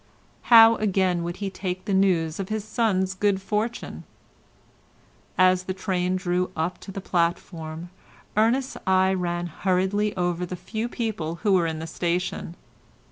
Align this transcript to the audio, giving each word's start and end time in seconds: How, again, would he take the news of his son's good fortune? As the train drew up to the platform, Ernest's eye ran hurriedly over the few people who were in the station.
How, 0.49 0.77
again, 0.77 1.21
would 1.21 1.37
he 1.37 1.51
take 1.51 1.85
the 1.85 1.93
news 1.93 2.39
of 2.39 2.49
his 2.49 2.63
son's 2.63 3.13
good 3.13 3.39
fortune? 3.39 4.03
As 5.37 5.65
the 5.65 5.75
train 5.75 6.15
drew 6.15 6.49
up 6.55 6.79
to 6.79 6.91
the 6.91 6.99
platform, 7.01 7.91
Ernest's 8.35 8.77
eye 8.87 9.13
ran 9.13 9.45
hurriedly 9.45 10.17
over 10.17 10.43
the 10.43 10.55
few 10.55 10.89
people 10.89 11.35
who 11.43 11.53
were 11.53 11.67
in 11.67 11.77
the 11.77 11.85
station. 11.85 12.55